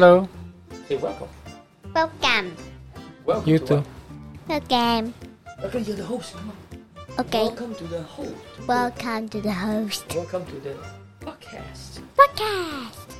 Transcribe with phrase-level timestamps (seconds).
[0.00, 0.26] Hello.
[0.88, 1.28] Say welcome.
[1.92, 2.56] Welcome.
[3.26, 3.44] Welcome.
[3.44, 3.76] You to too.
[3.76, 4.48] what?
[4.48, 5.12] Welcome.
[5.60, 6.32] Welcome to the host.
[6.32, 6.56] Come on.
[7.20, 7.44] Okay.
[7.44, 8.32] Welcome to the host.
[8.66, 10.14] Welcome to the host.
[10.16, 10.72] Welcome to the
[11.20, 12.00] podcast.
[12.16, 13.12] Podcast.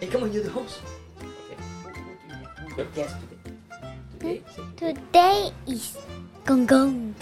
[0.00, 0.80] Hey, come on, you're the host.
[1.20, 1.60] Okay.
[1.60, 2.56] Who, who do you have?
[2.56, 4.40] Who's your guest today?
[4.80, 5.98] Today, Today is
[6.48, 7.14] Gong Gong.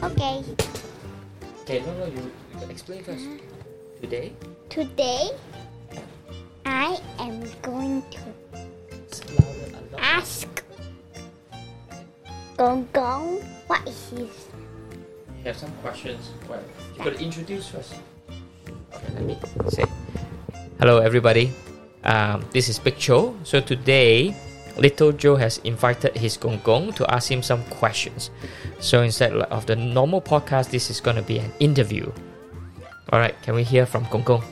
[0.00, 0.40] Okay.
[1.60, 2.24] Okay, no, no, you,
[2.56, 3.28] you explain first.
[3.28, 4.00] Uh-huh.
[4.00, 4.32] Today,
[4.70, 5.34] Today,
[6.64, 8.20] I am going to
[9.02, 9.98] it's louder, a lot.
[9.98, 10.46] ask
[12.56, 14.46] Gong Gong what is his
[15.42, 16.30] You have some questions.
[16.48, 16.62] Well,
[16.94, 17.98] you gotta introduce first.
[18.94, 19.36] Okay, let me
[19.70, 19.82] say.
[20.78, 21.50] Hello, everybody.
[22.04, 23.34] Um, this is Big Joe.
[23.42, 24.36] So today,
[24.78, 28.30] Little Joe has invited his Gong Gong to ask him some questions.
[28.78, 32.06] So instead of the normal podcast, this is gonna be an interview.
[33.10, 34.44] All right, can we hear from Gong Gong?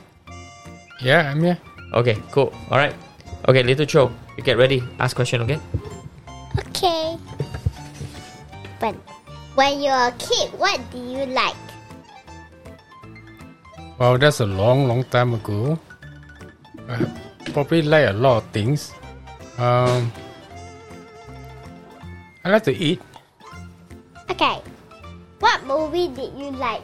[1.01, 1.57] Yeah, I'm here.
[1.93, 2.53] Okay, cool.
[2.69, 2.93] All right.
[3.47, 4.83] Okay, Little Joe, you get ready.
[4.99, 5.59] Ask question, okay?
[6.69, 7.17] Okay.
[8.79, 8.95] But
[9.55, 11.55] when you're a kid, what do you like?
[13.97, 15.79] Well, that's a long, long time ago.
[16.87, 17.03] I
[17.51, 18.91] probably like a lot of things.
[19.57, 20.11] Um,
[22.43, 23.01] I like to eat.
[24.29, 24.61] Okay.
[25.39, 26.83] What movie did you like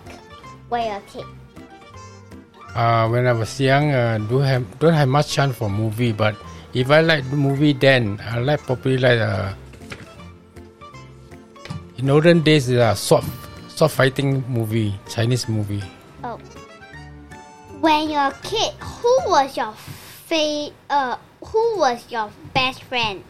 [0.67, 1.25] when you're a kid?
[2.75, 6.11] Uh, when I was young, uh, don't have don't have much chance for movie.
[6.11, 6.35] But
[6.75, 9.55] if I like the movie, then I like probably like uh,
[11.97, 13.23] in olden days, uh, sword
[13.71, 15.83] sword fighting movie, Chinese movie.
[16.23, 16.35] Oh.
[17.79, 19.71] When you're a kid, who was your
[20.27, 23.23] fa- uh who was your best friend?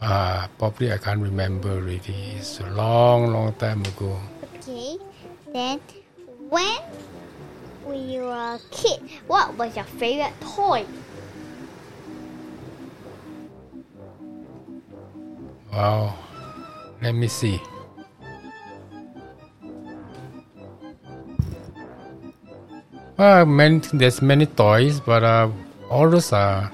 [0.00, 2.34] Uh, probably I can't remember really.
[2.34, 4.18] It's a long, long time ago.
[4.58, 4.98] Okay.
[5.52, 5.80] Then
[6.48, 6.78] when
[8.06, 10.84] we were a kid, what was your favorite toy?
[15.72, 16.14] Wow.
[17.02, 17.60] Let me see.
[23.16, 25.50] Well, many, there's many toys, but uh,
[25.90, 26.70] all those are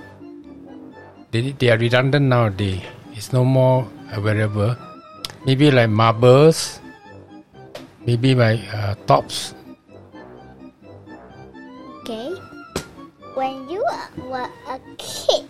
[1.30, 2.82] they, they are redundant nowadays.
[3.12, 4.76] It's no more available.
[5.46, 6.80] Maybe like marbles,
[8.06, 9.54] maybe like uh, tops.
[12.04, 12.36] Okay.
[13.32, 13.82] When you
[14.28, 15.48] were a kid,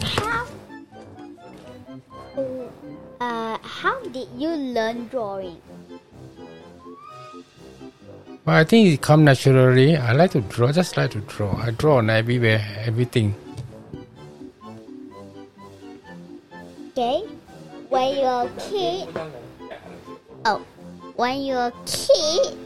[0.00, 0.46] how
[3.20, 5.60] uh how did you learn drawing?
[8.46, 9.94] Well, I think it come naturally.
[9.94, 11.52] I like to draw, just like to draw.
[11.60, 13.34] I draw on everywhere, everything.
[16.92, 17.28] Okay.
[17.90, 19.08] When you're a kid,
[20.46, 20.64] oh,
[21.16, 22.56] when you're a kid,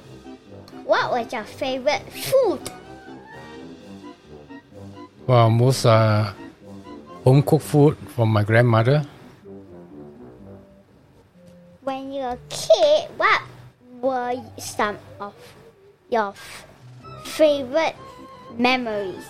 [0.85, 2.71] what was your favorite food?
[5.27, 6.33] Well, most uh,
[7.25, 9.05] home cooked food from my grandmother.
[11.81, 13.41] When you're a kid, what
[14.01, 15.33] were some of
[16.11, 16.67] your f-
[17.25, 17.97] favorite
[18.59, 19.25] memories?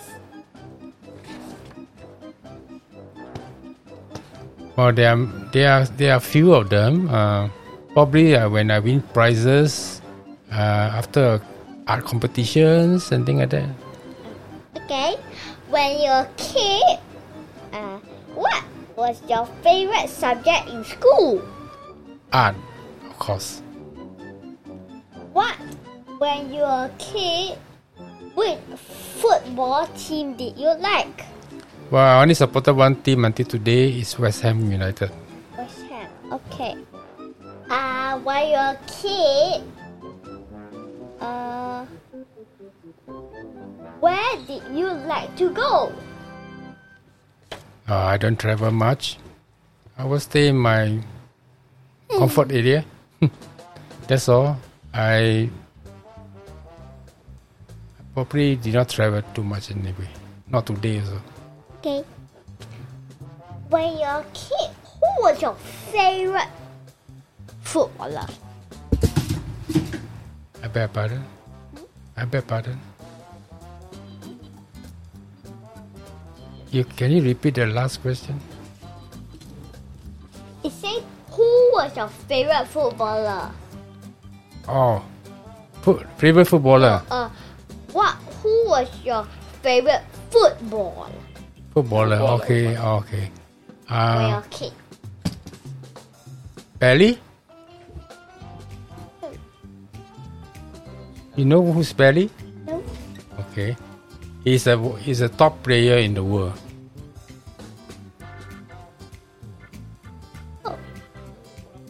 [4.75, 5.25] Well, there are
[5.55, 7.07] there are there are few of them.
[7.07, 7.47] Uh,
[7.93, 10.01] probably uh, when I win prizes
[10.51, 11.39] uh, after
[11.87, 13.69] art competitions and things like that.
[14.83, 15.15] Okay.
[15.69, 16.99] When you're a kid,
[17.73, 17.97] uh,
[18.33, 18.63] what
[18.95, 21.41] was your favorite subject in school?
[22.31, 22.55] Art,
[23.09, 23.61] of course.
[25.33, 25.57] What,
[26.19, 27.57] when you were a kid,
[28.35, 31.25] which football team did you like?
[31.89, 33.89] Well, I only supported one team until today.
[33.99, 35.11] Is West Ham United.
[35.57, 36.09] West Ham.
[36.31, 36.75] Okay.
[37.69, 39.63] Uh, when you're a kid,
[41.19, 41.85] uh,
[44.35, 45.91] where did you like to go?
[47.87, 49.17] Uh, I don't travel much.
[49.97, 50.99] I will stay in my
[52.09, 52.83] comfort area.
[54.07, 54.57] That's all.
[54.93, 55.49] I
[58.13, 60.09] probably did not travel too much anyway.
[60.49, 61.21] Not today, so.
[61.79, 62.03] Okay.
[63.69, 65.55] When you're a kid, who was your
[65.91, 66.49] favorite
[67.61, 68.27] footballer?
[70.63, 71.23] I beg pardon.
[72.17, 72.79] I beg pardon.
[76.75, 78.35] You can you repeat the last question?
[80.61, 80.99] It said,
[81.31, 83.49] who was your favorite footballer?
[84.67, 85.01] Oh,
[85.81, 87.01] foot, favorite footballer.
[87.09, 87.29] Uh,
[87.93, 88.15] what?
[88.43, 89.23] Who was your
[89.63, 91.07] favorite football
[91.71, 92.19] Footballer.
[92.19, 93.31] Footballer, Okay, okay.
[93.87, 94.73] Uh, you're kid?
[96.77, 97.17] Pelé.
[101.37, 102.29] You know who's Pelé?
[102.67, 102.83] No.
[103.39, 103.77] Okay.
[104.43, 106.59] He's a he's a top player in the world.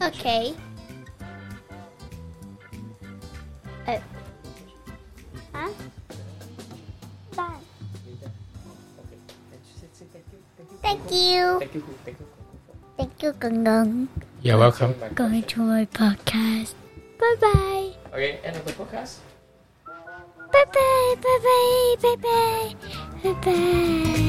[0.05, 0.53] Okay.
[3.87, 4.01] Oh.
[5.53, 5.69] Huh?
[7.35, 7.57] Bye.
[10.81, 11.59] Thank you.
[11.59, 11.83] Thank you.
[12.05, 12.27] Thank you.
[12.97, 14.07] Thank you, Gong Gong.
[14.41, 14.93] You're welcome.
[15.15, 16.77] Going to my podcast.
[17.17, 17.89] Bye bye.
[18.13, 19.25] Okay, end of the podcast.
[19.85, 21.15] Bye bye.
[21.17, 21.95] Bye bye.
[22.01, 22.75] Bye bye.
[23.23, 24.24] Bye bye.